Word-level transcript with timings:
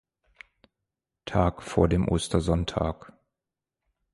Tag 1.25 1.61
vor 1.61 1.87
dem 1.87 2.07
Ostersonntag. 2.07 3.13